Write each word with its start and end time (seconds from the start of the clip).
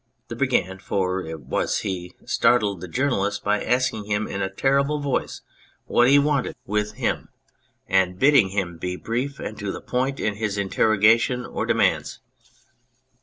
The 0.29 0.35
Brigand 0.35 0.81
(for 0.81 1.23
it 1.23 1.41
was 1.41 1.81
he) 1.81 2.15
startled 2.25 2.81
the 2.81 2.87
journalist 2.87 3.43
by 3.43 3.63
asking 3.63 4.07
in 4.07 4.41
a 4.41 4.49
terrible 4.49 4.99
voice 4.99 5.41
what 5.85 6.07
he 6.07 6.17
wanted 6.17 6.55
with 6.65 6.93
187 6.97 7.19
On 7.19 7.27
Anything 7.87 8.01
him, 8.01 8.09
and 8.09 8.19
bidding 8.19 8.49
him 8.49 8.77
be 8.79 8.95
brief 8.95 9.39
and 9.39 9.55
to 9.59 9.71
the 9.71 9.79
point 9.79 10.19
in 10.19 10.37
his 10.37 10.57
interrogations 10.57 11.45
or 11.45 11.67
demands. 11.67 12.19